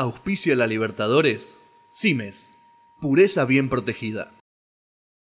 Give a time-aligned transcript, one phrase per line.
[0.00, 1.60] Auspicia la Libertadores.
[1.90, 2.50] Cimes.
[3.02, 4.32] Pureza bien protegida.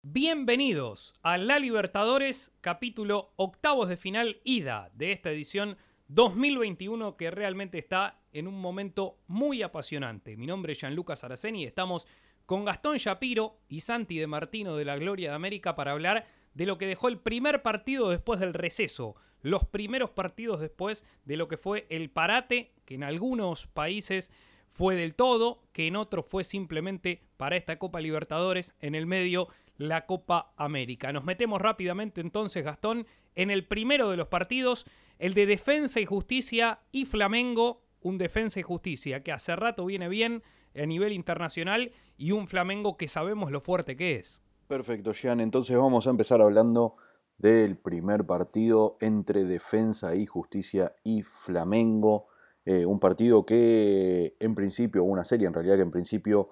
[0.02, 5.78] Bienvenidos a La Libertadores, capítulo octavos de final ida de esta edición
[6.08, 10.36] 2021 que realmente está en un momento muy apasionante.
[10.36, 12.06] Mi nombre es Gianluca Saraceni y estamos
[12.44, 16.66] con Gastón Shapiro y Santi de Martino de la Gloria de América para hablar de
[16.66, 21.48] lo que dejó el primer partido después del receso, los primeros partidos después de lo
[21.48, 24.30] que fue el parate, que en algunos países
[24.68, 29.48] fue del todo, que en otros fue simplemente para esta Copa Libertadores, en el medio
[29.76, 31.12] la Copa América.
[31.12, 34.84] Nos metemos rápidamente entonces, Gastón, en el primero de los partidos,
[35.18, 40.08] el de Defensa y Justicia y Flamengo, un Defensa y Justicia que hace rato viene
[40.08, 40.42] bien
[40.74, 44.42] a nivel internacional y un Flamengo que sabemos lo fuerte que es.
[44.66, 45.40] Perfecto, Jean.
[45.40, 46.96] Entonces vamos a empezar hablando
[47.38, 52.28] del primer partido entre Defensa y Justicia y Flamengo.
[52.70, 56.50] Eh, un partido que en principio, una serie en realidad que en principio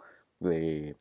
[0.50, 0.96] eh,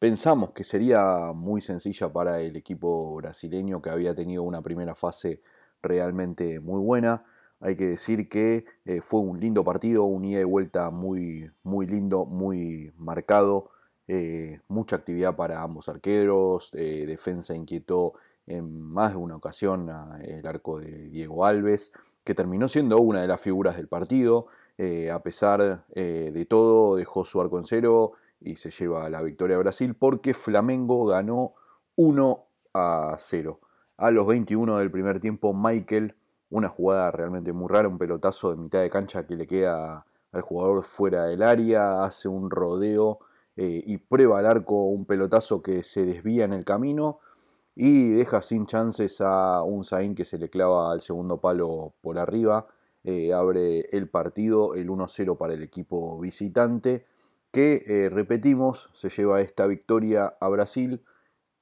[0.00, 5.40] pensamos que sería muy sencilla para el equipo brasileño que había tenido una primera fase
[5.80, 7.24] realmente muy buena.
[7.60, 11.86] Hay que decir que eh, fue un lindo partido, un ida y vuelta muy, muy
[11.86, 13.70] lindo, muy marcado.
[14.66, 18.14] Mucha actividad para ambos arqueros, defensa inquietó
[18.46, 19.90] en más de una ocasión
[20.22, 21.92] el arco de Diego Alves,
[22.24, 24.46] que terminó siendo una de las figuras del partido.
[24.76, 29.56] Eh, a pesar de todo, dejó su arco en cero y se lleva la victoria
[29.56, 31.54] a Brasil porque Flamengo ganó
[31.96, 33.60] 1 a 0.
[33.96, 36.14] A los 21 del primer tiempo, Michael,
[36.50, 40.42] una jugada realmente muy rara, un pelotazo de mitad de cancha que le queda al
[40.42, 43.20] jugador fuera del área, hace un rodeo
[43.56, 47.20] eh, y prueba al arco un pelotazo que se desvía en el camino
[47.76, 52.18] y deja sin chances a un Zain que se le clava al segundo palo por
[52.18, 52.66] arriba.
[53.02, 57.06] Eh, abre el partido, el 1-0 para el equipo visitante,
[57.50, 61.04] que eh, repetimos, se lleva esta victoria a Brasil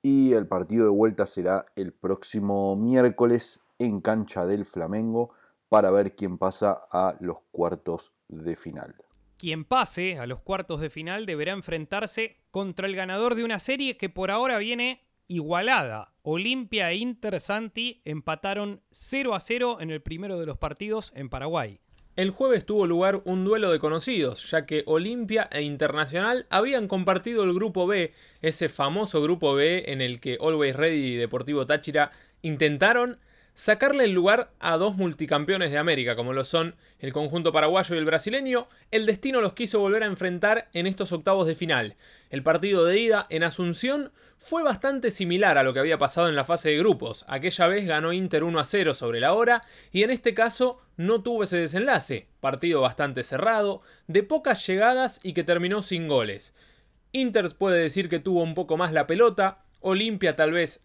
[0.03, 5.31] y el partido de vuelta será el próximo miércoles en cancha del Flamengo
[5.69, 8.95] para ver quién pasa a los cuartos de final.
[9.39, 13.97] Quien pase a los cuartos de final deberá enfrentarse contra el ganador de una serie
[13.97, 15.01] que por ahora viene
[15.35, 16.13] igualada.
[16.23, 21.29] Olimpia e Inter Santi empataron 0 a 0 en el primero de los partidos en
[21.29, 21.81] Paraguay.
[22.15, 27.43] El jueves tuvo lugar un duelo de conocidos, ya que Olimpia e Internacional habían compartido
[27.45, 28.13] el grupo B,
[28.43, 32.13] ese famoso grupo B en el que Always Ready y Deportivo Táchira
[32.43, 33.19] intentaron
[33.55, 37.99] sacarle el lugar a dos multicampeones de América, como lo son el conjunto paraguayo y
[37.99, 41.97] el brasileño, el destino los quiso volver a enfrentar en estos octavos de final.
[42.31, 46.35] El partido de ida en Asunción fue bastante similar a lo que había pasado en
[46.35, 47.25] la fase de grupos.
[47.29, 51.23] Aquella vez ganó Inter 1 a 0 sobre la hora y en este caso no
[51.23, 52.29] tuvo ese desenlace.
[52.41, 56.55] Partido bastante cerrado, de pocas llegadas y que terminó sin goles.
[57.13, 60.83] Inter puede decir que tuvo un poco más la pelota, Olimpia tal vez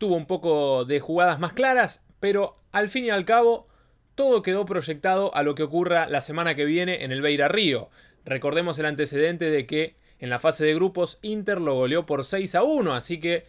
[0.00, 3.66] tuvo un poco de jugadas más claras, pero al fin y al cabo
[4.14, 7.88] todo quedó proyectado a lo que ocurra la semana que viene en el Beira Río.
[8.24, 12.54] Recordemos el antecedente de que en la fase de grupos Inter lo goleó por 6
[12.54, 13.46] a 1, así que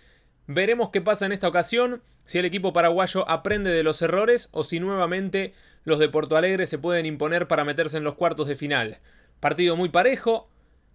[0.48, 4.64] veremos qué pasa en esta ocasión, si el equipo paraguayo aprende de los errores o
[4.64, 5.54] si nuevamente
[5.84, 9.00] los de Porto Alegre se pueden imponer para meterse en los cuartos de final.
[9.40, 10.48] Partido muy parejo,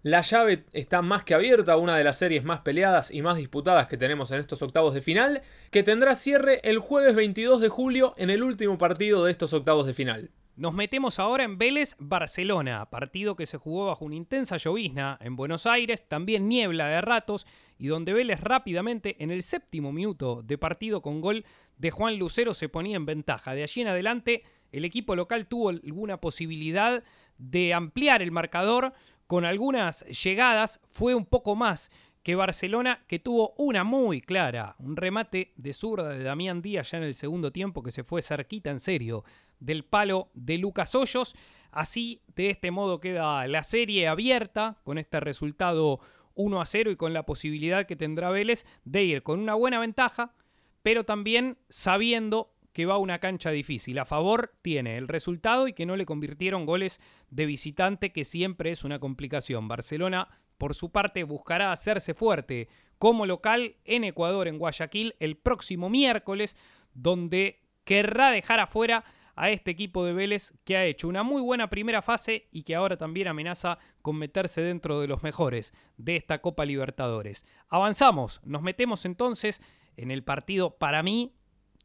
[0.07, 3.89] la llave está más que abierta, una de las series más peleadas y más disputadas
[3.89, 8.15] que tenemos en estos octavos de final, que tendrá cierre el jueves 22 de julio
[8.17, 10.31] en el último partido de estos octavos de final.
[10.55, 15.35] Nos metemos ahora en Vélez Barcelona, partido que se jugó bajo una intensa llovizna en
[15.35, 17.45] Buenos Aires, también niebla de ratos,
[17.77, 21.45] y donde Vélez rápidamente en el séptimo minuto de partido con gol
[21.79, 23.57] de Juan Lucero se ponía en ventaja.
[23.57, 27.03] De allí en adelante el equipo local tuvo alguna posibilidad
[27.39, 28.93] de ampliar el marcador,
[29.27, 31.91] con algunas llegadas, fue un poco más
[32.23, 36.99] que Barcelona, que tuvo una muy clara, un remate de zurda de Damián Díaz ya
[36.99, 39.23] en el segundo tiempo, que se fue cerquita en serio
[39.61, 41.37] del palo de Lucas Hoyos.
[41.71, 46.01] Así, de este modo queda la serie abierta con este resultado
[46.35, 49.79] 1 a 0 y con la posibilidad que tendrá Vélez de ir con una buena
[49.79, 50.35] ventaja,
[50.83, 53.99] pero también sabiendo que va a una cancha difícil.
[53.99, 57.01] A favor tiene el resultado y que no le convirtieron goles
[57.31, 59.67] de visitante, que siempre es una complicación.
[59.67, 60.29] Barcelona,
[60.59, 62.69] por su parte, buscará hacerse fuerte
[62.99, 66.55] como local en Ecuador, en Guayaquil, el próximo miércoles,
[66.93, 69.05] donde querrá dejar afuera
[69.37, 72.75] a este equipo de Vélez que ha hecho una muy buena primera fase y que
[72.75, 77.47] ahora también amenaza con meterse dentro de los mejores de esta Copa Libertadores.
[77.71, 79.63] Avanzamos, nos metemos entonces
[79.97, 81.36] en el partido para mí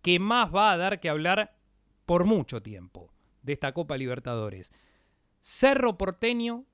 [0.01, 1.57] que más va a dar que hablar
[2.06, 3.12] por mucho tiempo
[3.42, 4.71] de esta Copa Libertadores.
[5.39, 6.65] Cerro Porteño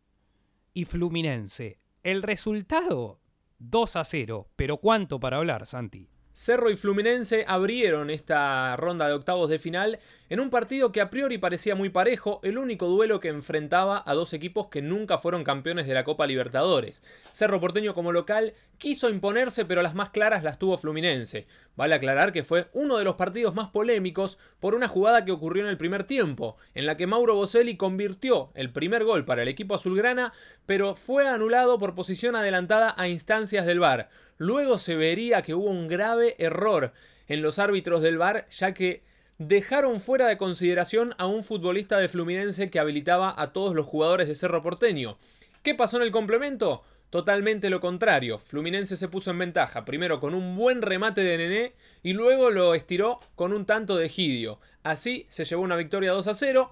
[0.74, 1.80] y Fluminense.
[2.04, 3.20] El resultado
[3.60, 6.10] 2 a 0, pero ¿cuánto para hablar, Santi?
[6.38, 9.98] Cerro y Fluminense abrieron esta ronda de octavos de final
[10.30, 14.14] en un partido que a priori parecía muy parejo, el único duelo que enfrentaba a
[14.14, 17.02] dos equipos que nunca fueron campeones de la Copa Libertadores.
[17.32, 21.48] Cerro Porteño como local quiso imponerse, pero las más claras las tuvo Fluminense.
[21.76, 25.64] Vale aclarar que fue uno de los partidos más polémicos por una jugada que ocurrió
[25.64, 29.48] en el primer tiempo, en la que Mauro Boselli convirtió el primer gol para el
[29.48, 30.34] equipo azulgrana,
[30.68, 34.10] pero fue anulado por posición adelantada a instancias del VAR.
[34.38, 36.94] Luego se vería que hubo un grave error
[37.28, 39.02] en los árbitros del VAR, ya que
[39.38, 44.28] dejaron fuera de consideración a un futbolista de Fluminense que habilitaba a todos los jugadores
[44.28, 45.18] de Cerro Porteño.
[45.64, 46.84] ¿Qué pasó en el complemento?
[47.10, 48.38] Totalmente lo contrario.
[48.38, 51.74] Fluminense se puso en ventaja, primero con un buen remate de Nené
[52.04, 54.60] y luego lo estiró con un tanto de Gidio.
[54.84, 56.72] Así se llevó una victoria 2 a 0.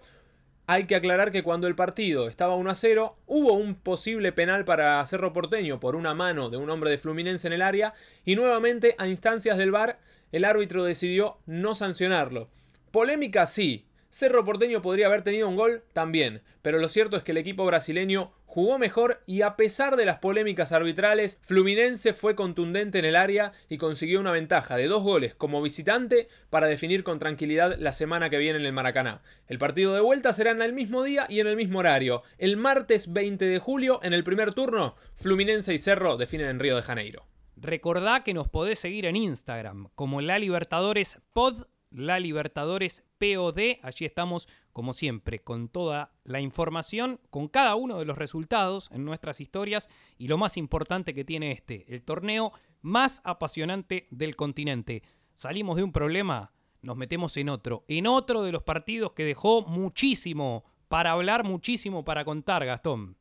[0.68, 4.66] Hay que aclarar que cuando el partido estaba 1 a 0, hubo un posible penal
[4.66, 7.94] para Cerro Porteño por una mano de un hombre de Fluminense en el área
[8.26, 10.00] y nuevamente a instancias del VAR
[10.32, 12.50] el árbitro decidió no sancionarlo.
[12.90, 13.86] Polémica sí,
[14.16, 17.66] Cerro Porteño podría haber tenido un gol también, pero lo cierto es que el equipo
[17.66, 23.18] brasileño jugó mejor y a pesar de las polémicas arbitrales, Fluminense fue contundente en el
[23.18, 27.92] área y consiguió una ventaja de dos goles como visitante para definir con tranquilidad la
[27.92, 29.22] semana que viene en el Maracaná.
[29.50, 32.24] El partido de vuelta será en el mismo día y en el mismo horario.
[32.38, 36.78] El martes 20 de julio, en el primer turno, Fluminense y Cerro definen en Río
[36.78, 37.28] de Janeiro.
[37.58, 41.66] Recordá que nos podés seguir en Instagram como La Libertadores Pod
[41.96, 43.80] la Libertadores POD.
[43.82, 49.06] Allí estamos, como siempre, con toda la información, con cada uno de los resultados en
[49.06, 52.52] nuestras historias y lo más importante que tiene este, el torneo
[52.82, 55.04] más apasionante del continente.
[55.34, 56.52] Salimos de un problema,
[56.82, 62.06] nos metemos en otro, en otro de los partidos que dejó muchísimo para hablar, muchísimo
[62.06, 63.18] para contar, Gastón.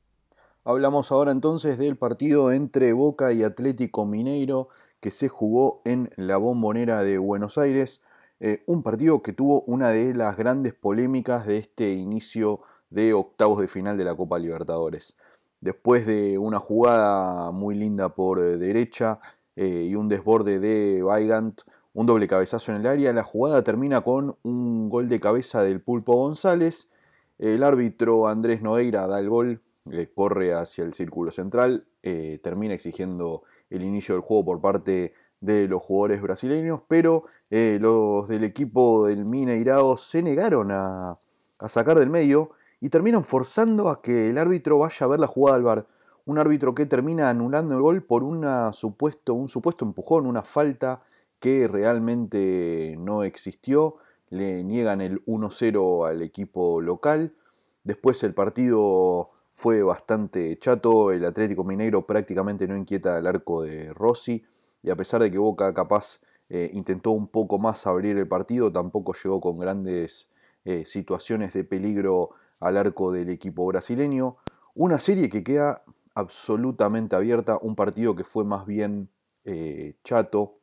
[0.65, 4.69] Hablamos ahora entonces del partido entre Boca y Atlético Mineiro
[5.01, 8.01] que se jugó en la bombonera de Buenos Aires.
[8.47, 12.61] Eh, un partido que tuvo una de las grandes polémicas de este inicio
[12.91, 15.17] de octavos de final de la Copa Libertadores.
[15.63, 19.19] Después de una jugada muy linda por eh, derecha
[19.57, 21.63] eh, y un desborde de Weigand,
[21.95, 25.81] un doble cabezazo en el área, la jugada termina con un gol de cabeza del
[25.81, 26.91] Pulpo González.
[27.39, 29.63] El árbitro Andrés Nogueira da el gol,
[30.15, 31.87] corre hacia el círculo central,
[32.43, 35.15] termina exigiendo el inicio del juego por parte
[35.45, 41.17] de los jugadores brasileños, pero eh, los del equipo del Mineirao se negaron a,
[41.69, 42.51] sacar del medio
[42.81, 45.87] y terminan forzando a que el árbitro vaya a ver la jugada al bar.
[46.27, 48.23] Un árbitro que termina anulando el gol por
[48.75, 51.03] supuesto, un supuesto empujón, una falta
[51.41, 53.97] que realmente no existió.
[54.31, 57.33] Le niegan el 1-0 al equipo local.
[57.85, 61.13] Después el partido fue bastante chato.
[61.13, 64.45] El Atlético Mineiro prácticamente no inquieta el arco de Rossi
[64.85, 66.21] y a pesar de que Boca capaz
[66.51, 70.29] eh, intentó un poco más abrir el partido, tampoco llegó con grandes
[70.67, 74.37] eh, situaciones de peligro al arco del equipo brasileño.
[74.75, 75.83] Una serie que queda
[76.15, 79.09] absolutamente abierta, un partido que fue más bien
[79.47, 80.59] eh, chato.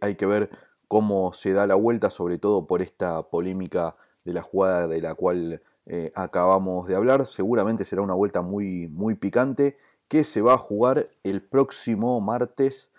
[0.00, 0.50] hay que ver
[0.88, 3.94] cómo se da la vuelta, sobre todo por esta polémica
[4.24, 5.60] de la jugada de la cual
[6.14, 7.26] acabamos de hablar.
[7.26, 9.76] Seguramente será una vuelta muy, muy picante
[10.08, 12.91] que se va a jugar el próximo martes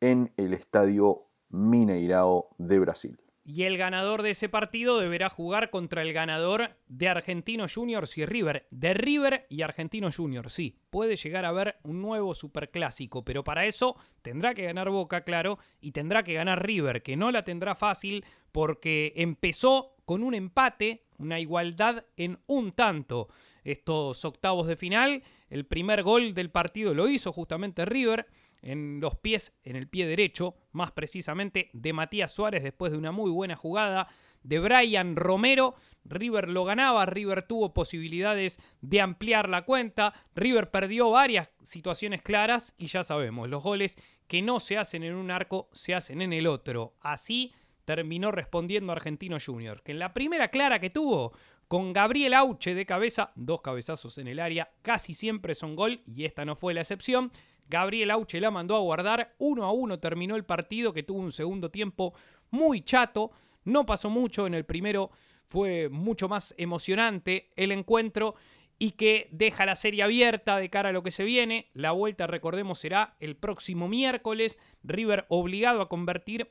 [0.00, 1.18] en el Estadio
[1.50, 3.18] Mineirao de Brasil.
[3.42, 8.26] Y el ganador de ese partido deberá jugar contra el ganador de Argentino Juniors y
[8.26, 8.68] River.
[8.70, 10.78] De River y Argentino Juniors, sí.
[10.90, 15.58] Puede llegar a haber un nuevo superclásico, pero para eso tendrá que ganar Boca, claro,
[15.80, 21.06] y tendrá que ganar River, que no la tendrá fácil porque empezó con un empate,
[21.18, 23.28] una igualdad en un tanto.
[23.64, 28.26] Estos octavos de final, el primer gol del partido lo hizo justamente River
[28.62, 33.12] en los pies, en el pie derecho, más precisamente de Matías Suárez después de una
[33.12, 34.08] muy buena jugada
[34.42, 35.74] de Brian Romero.
[36.04, 42.74] River lo ganaba, River tuvo posibilidades de ampliar la cuenta, River perdió varias situaciones claras
[42.78, 46.32] y ya sabemos, los goles que no se hacen en un arco se hacen en
[46.32, 46.94] el otro.
[47.00, 47.52] Así
[47.84, 51.32] terminó respondiendo Argentino Junior, que en la primera clara que tuvo
[51.66, 56.24] con Gabriel Auche de cabeza, dos cabezazos en el área, casi siempre son gol y
[56.24, 57.30] esta no fue la excepción.
[57.70, 59.34] Gabriel Auche la mandó a guardar.
[59.38, 62.12] Uno a uno terminó el partido que tuvo un segundo tiempo
[62.50, 63.30] muy chato.
[63.64, 64.46] No pasó mucho.
[64.46, 65.10] En el primero
[65.46, 68.34] fue mucho más emocionante el encuentro
[68.78, 71.70] y que deja la serie abierta de cara a lo que se viene.
[71.72, 74.58] La vuelta, recordemos, será el próximo miércoles.
[74.82, 76.50] River obligado a convertir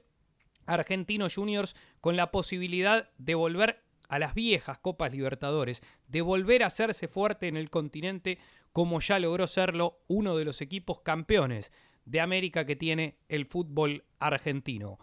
[0.68, 6.64] a Argentinos Juniors con la posibilidad de volver a las viejas Copas Libertadores, de volver
[6.64, 8.40] a hacerse fuerte en el continente
[8.74, 11.72] como ya logró serlo uno de los equipos campeones
[12.06, 15.00] de América que tiene el fútbol argentino.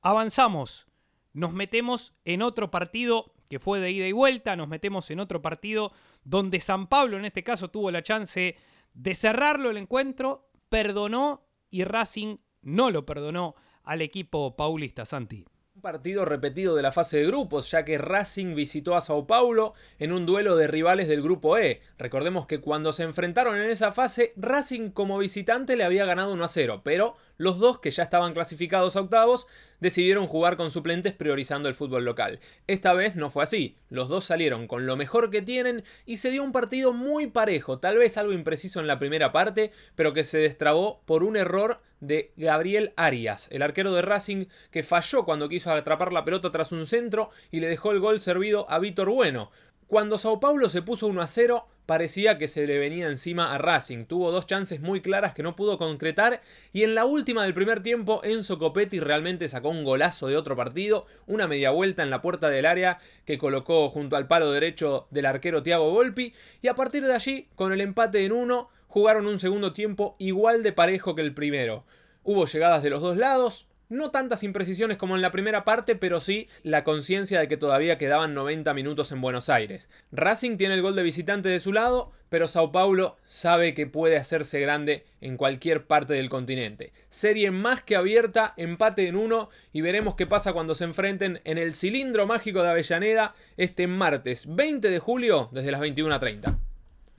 [0.00, 0.86] Avanzamos,
[1.32, 5.42] nos metemos en otro partido que fue de ida y vuelta, nos metemos en otro
[5.42, 5.92] partido
[6.22, 8.56] donde San Pablo en este caso tuvo la chance
[8.94, 15.44] de cerrarlo el encuentro, perdonó y Racing no lo perdonó al equipo paulista Santi
[15.80, 20.12] partido repetido de la fase de grupos, ya que Racing visitó a Sao Paulo en
[20.12, 21.80] un duelo de rivales del grupo E.
[21.98, 26.44] Recordemos que cuando se enfrentaron en esa fase, Racing como visitante le había ganado 1
[26.44, 29.46] a 0, pero los dos que ya estaban clasificados a octavos
[29.80, 32.40] decidieron jugar con suplentes priorizando el fútbol local.
[32.66, 36.30] Esta vez no fue así, los dos salieron con lo mejor que tienen y se
[36.30, 40.24] dio un partido muy parejo, tal vez algo impreciso en la primera parte, pero que
[40.24, 45.48] se destrabó por un error de Gabriel Arias, el arquero de Racing que falló cuando
[45.48, 49.10] quiso atrapar la pelota tras un centro y le dejó el gol servido a Víctor
[49.10, 49.50] Bueno.
[49.86, 53.58] Cuando Sao Paulo se puso 1 a 0, parecía que se le venía encima a
[53.58, 54.06] Racing.
[54.06, 56.40] Tuvo dos chances muy claras que no pudo concretar
[56.72, 60.56] y en la última del primer tiempo Enzo Copetti realmente sacó un golazo de otro
[60.56, 65.06] partido, una media vuelta en la puerta del área que colocó junto al palo derecho
[65.10, 69.26] del arquero Thiago Volpi y a partir de allí, con el empate en uno, jugaron
[69.26, 71.84] un segundo tiempo igual de parejo que el primero.
[72.22, 76.20] Hubo llegadas de los dos lados, no tantas imprecisiones como en la primera parte, pero
[76.20, 79.88] sí la conciencia de que todavía quedaban 90 minutos en Buenos Aires.
[80.12, 84.16] Racing tiene el gol de visitante de su lado, pero Sao Paulo sabe que puede
[84.16, 86.92] hacerse grande en cualquier parte del continente.
[87.08, 91.58] Serie más que abierta, empate en uno y veremos qué pasa cuando se enfrenten en
[91.58, 96.63] el cilindro mágico de Avellaneda este martes 20 de julio desde las 21.30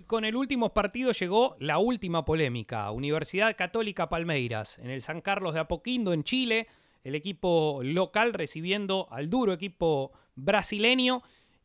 [0.05, 2.89] con el último partido llegó la última polémica.
[2.91, 6.67] Universidad Católica Palmeiras, en el San Carlos de Apoquindo, en Chile,
[7.03, 11.21] el equipo local recibiendo al duro equipo brasileño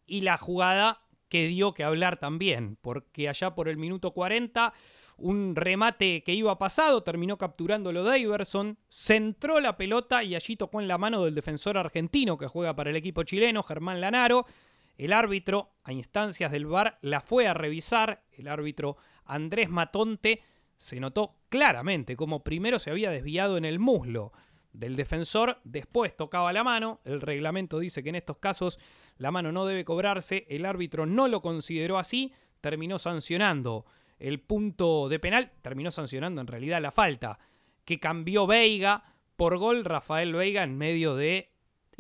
[0.07, 4.73] y la jugada que dio que hablar también, porque allá por el minuto 40,
[5.17, 10.89] un remate que iba pasado, terminó capturándolo Daverson, centró la pelota y allí tocó en
[10.89, 14.45] la mano del defensor argentino que juega para el equipo chileno, Germán Lanaro,
[15.01, 18.23] el árbitro, a instancias del VAR, la fue a revisar.
[18.33, 20.43] El árbitro Andrés Matonte
[20.77, 24.31] se notó claramente como primero se había desviado en el muslo
[24.75, 27.01] del defensor, después tocaba la mano.
[27.05, 28.79] El reglamento dice que en estos casos
[29.17, 30.47] la mano no debe cobrarse.
[30.51, 33.87] El árbitro no lo consideró así, terminó sancionando
[34.19, 37.39] el punto de penal, terminó sancionando en realidad la falta
[37.87, 39.03] que cambió Veiga
[39.37, 39.87] por gol.
[39.87, 41.50] Rafael Veiga en medio de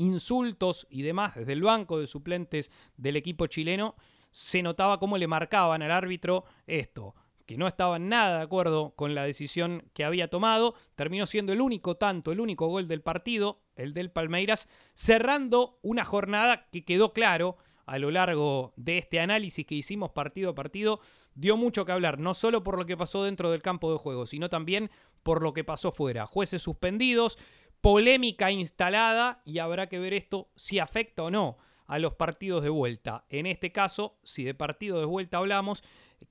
[0.00, 3.94] insultos y demás desde el banco de suplentes del equipo chileno,
[4.30, 7.14] se notaba cómo le marcaban al árbitro esto,
[7.46, 11.60] que no estaban nada de acuerdo con la decisión que había tomado, terminó siendo el
[11.60, 17.12] único tanto, el único gol del partido, el del Palmeiras, cerrando una jornada que quedó
[17.12, 21.00] claro a lo largo de este análisis que hicimos partido a partido,
[21.34, 24.26] dio mucho que hablar, no solo por lo que pasó dentro del campo de juego,
[24.26, 24.90] sino también
[25.24, 26.24] por lo que pasó fuera.
[26.24, 27.36] Jueces suspendidos,
[27.80, 32.68] polémica instalada y habrá que ver esto si afecta o no a los partidos de
[32.68, 33.24] vuelta.
[33.28, 35.82] En este caso, si de partido de vuelta hablamos,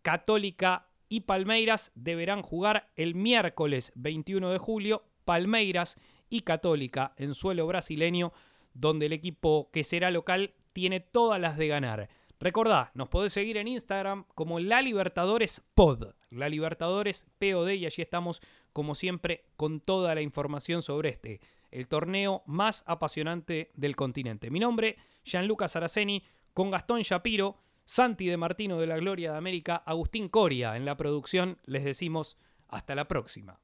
[0.02, 5.98] Católica y Palmeiras deberán jugar el miércoles 21 de julio, Palmeiras
[6.30, 8.32] y Católica en suelo brasileño,
[8.74, 12.10] donde el equipo que será local tiene todas las de ganar.
[12.42, 18.02] Recordá, nos podés seguir en Instagram como La Libertadores Pod, La Libertadores POD y allí
[18.02, 18.42] estamos
[18.72, 24.52] como siempre con toda la información sobre este, el torneo más apasionante del continente.
[24.52, 29.76] Mi nombre, Gianluca Saraceni, con Gastón Shapiro, Santi de Martino de la Gloria de América,
[29.76, 32.38] Agustín Coria en la producción, les decimos
[32.70, 33.60] hasta la próxima.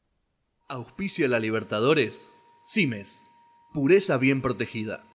[0.68, 3.24] Auspicia la Libertadores, Cimes,
[3.74, 5.06] pureza bien protegida.